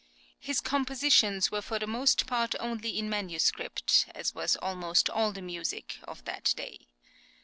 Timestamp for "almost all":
4.55-5.31